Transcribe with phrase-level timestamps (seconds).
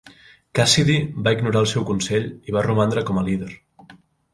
[0.59, 0.95] Cassidy
[1.27, 3.57] va ignorar el seu consell i va romandre com a líder.